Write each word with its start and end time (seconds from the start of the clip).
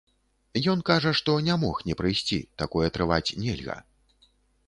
Ён 0.71 0.79
кажа, 0.89 1.11
што 1.19 1.35
не 1.47 1.57
мог 1.63 1.83
не 1.89 1.95
прыйсці, 2.01 2.39
такое 2.61 2.87
трываць 2.95 3.35
нельга. 3.43 3.77